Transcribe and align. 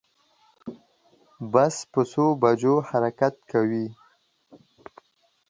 بس 1.53 1.75
په 1.91 2.01
څو 2.11 2.25
بجو 2.41 2.75
حرکت 2.89 3.35
کوی 3.51 3.85